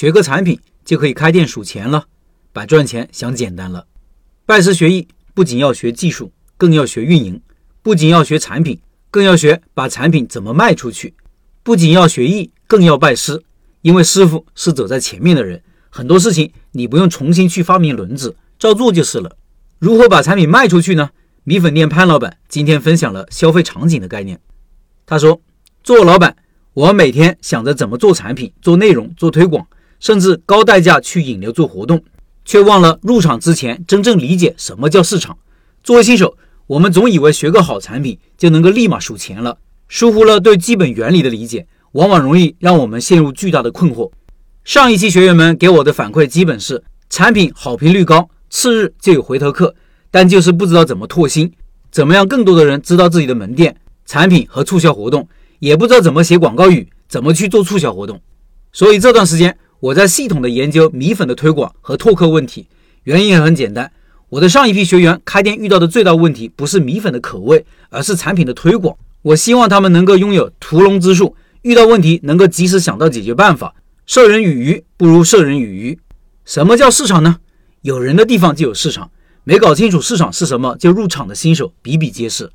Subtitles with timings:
[0.00, 2.06] 学个产品就可以开店数钱了，
[2.54, 3.86] 把赚钱想简单了。
[4.46, 7.38] 拜师学艺不仅要学技术，更要学运营；
[7.82, 11.10] 不仅要学产品，更要学把产品怎么卖出去；
[11.62, 13.42] 不仅要学艺，更要拜师，
[13.82, 19.36] 因为师傅是走在前面的人，很多事情你不用重新去发明轮子，照做就是了。
[19.78, 21.10] 如何把产品卖出去呢？
[21.44, 24.40] 米粉店潘老板今天分享了消费场景的概念。
[25.04, 25.42] 他说
[25.84, 26.34] ：“做老板，
[26.72, 29.66] 我每天想着怎么做产品、做内容、做推广，
[30.00, 32.02] 甚至高代价去引流做活动，
[32.44, 35.38] 却忘了入场之前真正理解什么叫市场。
[35.84, 36.36] 作为新手，
[36.66, 44.10] 我们总以为学个好产品就能够立马数钱了，疏忽了对基本原理的理解，往往容易让我们陷入巨大的困惑。
[44.64, 49.74] 上一期学员们给我的反馈基本是：产品好评率高，次日就有回头客。”
[50.12, 51.52] 但就是不知道怎么拓新，
[51.92, 55.28] 怎么让更多的人知道自己的门店、产品和促销活动，
[55.60, 58.20] 也不知道怎么写广告语，怎么去做促销活动。
[58.72, 62.66] 所以这段时间我在系统的研究米粉的推广和拓客问题。
[63.04, 63.90] 原因也很简单，
[64.28, 68.94] 我的上一批学员开店遇到的最大问题不是米粉的口味，而是产品的推广。
[69.22, 73.74] 我希望他们能够拥有屠龙之术，遇到问题能够及时想到解决办法。
[74.04, 75.98] 授人以鱼不如授人以渔。
[76.44, 77.38] 什么叫市场呢？
[77.80, 79.10] 有人的地方就有市场。
[79.44, 82.50] 没搞清楚市场是什么，就入场的新手比比皆是。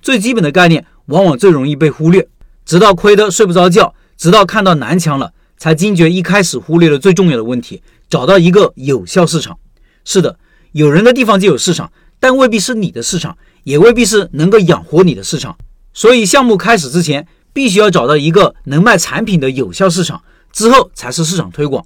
[0.00, 2.26] 最基本的概念往往最容易被忽略，
[2.64, 9.56] 直到亏得睡不着觉，直到看到南墙了，才惊觉一开始忽略了最重要的问题：找到一个有效市场。
[10.04, 10.36] 是的，
[10.72, 15.56] 有人的地方就有市场，但未必是你的市场，也未必是能够养活你的市场。
[15.92, 21.84] 所以，项目开始之前，必须要找到一个能卖产品的有效市场，之后才是市场推广。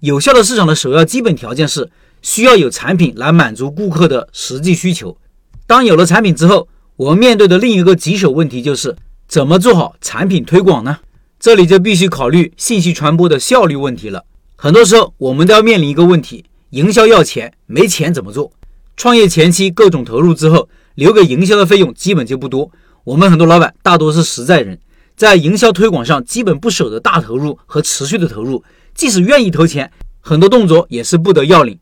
[0.00, 1.88] 有效的市场的首要基本条件是。
[2.24, 5.18] 需要有产品来满足顾客的实际需求。
[5.66, 10.98] 当有了产品之后，我们面对的另一个棘手问题就是怎么做好产品推广呢？
[11.42, 14.24] 这里就必须考虑信息传播的效率问题了。
[14.54, 18.52] 很多时候，我们都要面临一个问题：营销要钱，没钱怎么做？
[18.96, 22.70] 创业前期各种投入之后，留给营销的费用基本就不多。
[23.02, 24.78] 我们很多老板大多是实在人，
[25.16, 28.62] 在营销推广上基本不舍得大投入和持续的投入，
[28.94, 29.90] 即使愿意投钱，
[30.20, 31.76] 很多动作也是不得要领。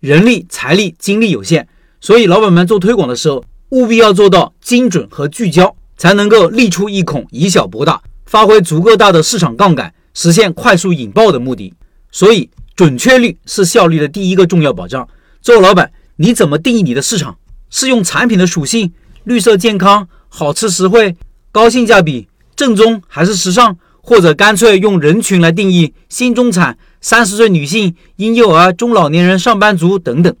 [0.00, 1.68] 人力、财力、精力有限，
[2.00, 8.02] 所以老板们做推广的时候，务必要做到精准和聚焦，才能够力出一孔，以小博大，
[8.34, 11.72] 发挥足够大的市场杠杆，实现快速引爆的目的。
[12.10, 15.08] 所以，准确率是效率的第一个重要保障。
[15.40, 17.36] 作为老板，你怎么定义你的市场？
[17.70, 21.14] 是用产品的属性，绿色、健康、好吃、实惠、
[21.52, 23.76] 高性价比、正宗还是时尚？
[24.02, 30.36] 或者干脆用人群来定义，新中产、三十岁女性、婴幼儿、中老年人、上班族等等。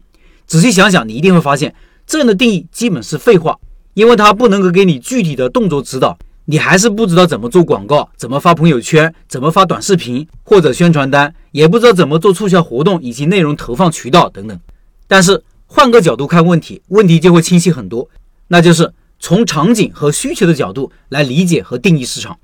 [0.48, 1.72] 仔细想想，你一定会发现，
[2.04, 3.56] 这样的定义基本是废话，
[3.94, 14.58] 因为它不能够给你具体的动作指导，你还是不知道怎么做广告，怎么发朋友圈，怎么发短视频或者宣传单，也不知道怎么做促销活动以及内容投放渠道等等。
[15.06, 18.08] 但是换个角度看问题，问题就会清晰很多，
[18.48, 22.38] 那就是从场景和需求的角度来理解和定义市场。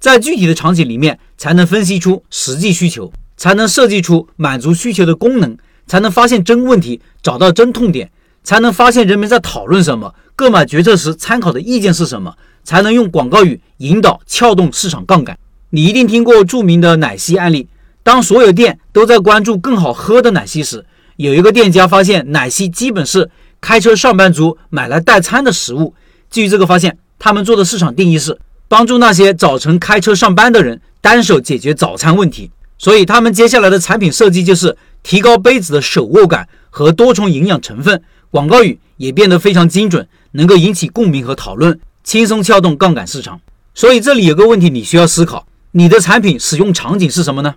[0.00, 5.56] 在具体的场景里面，才能分析出实际需求，才能设计出满足需求的功能，
[5.86, 8.10] 才能发现真问题，找到真痛点，
[8.42, 15.38] 才能发现人们在讨论什么，购买决策时参考的意见是什么，才能用广告语引导撬动市场杠杆。
[15.70, 17.68] 你一定听过著名的奶昔案例，
[18.02, 20.84] 当所有店都在关注更好喝的奶昔时，
[21.16, 23.30] 有一个店家发现奶昔基本是
[23.60, 25.94] 开车上班族买来代餐的食物。
[26.30, 28.40] 基于这个发现，他们做的市场定义是。
[28.66, 43.40] 帮助那些早晨开车上班的人单手解决早餐问题，所以他们接下来的产品设计就是提高杯子的手握感和多重营养成分，广告语也变得非常精准，能够引起共鸣和讨论，轻松撬动杠杆市场。
[43.74, 47.56] 所以这里有个问题你需要思考：你的产品使用场景是什么呢？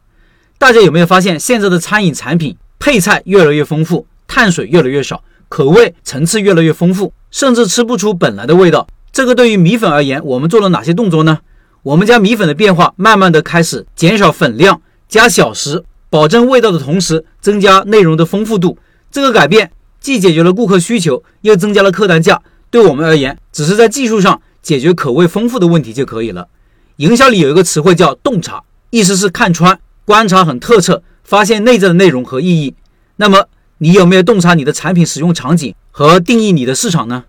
[0.58, 8.88] 大家有没有发现现在的餐饮产品配菜越来越丰富，碳水越来越少，口味层次越来越丰富，甚至吃不出本来的味道？
[9.12, 11.40] 这个对于米粉而言，我们做了哪些动作呢？
[11.84, 18.77] 我们将米粉的变化慢慢的开始减少粉量，加小时，保证味道的同时，增加内容的丰富度。
[19.12, 22.42] 这个改变既解决了顾客需求，又增加了客单价。
[22.69, 26.48] 对我们而言，只是在技术上解决口味丰富的问题就可以了。
[26.98, 32.74] 营销里有一个词汇叫洞察，意思是看穿、观察很透彻，发现内在的内容和意义。
[33.18, 33.46] 那么，
[33.78, 37.25] 你有没有洞察你的产品使用场景和定义你的市场呢？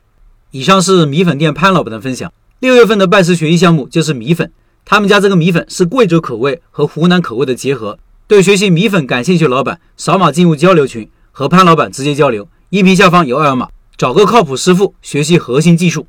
[0.51, 2.33] 以上是米粉店潘老板的分享。
[2.61, 4.51] 六月份的拜师学艺项目就是米粉，
[4.85, 7.99] 他们家这个米粉是贵州口味和湖南口味的结合。
[8.27, 12.49] 对学习米粉感兴趣的老板，扫码进入交流群，和潘老板直接交流。
[12.71, 16.07] 音频下方有二维码，找个靠谱师傅学习核心技术。